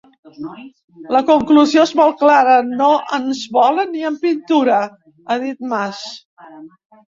[1.15, 6.05] La conclusió és molt clara: no ens volen ni en pintura –ha dit Mas–.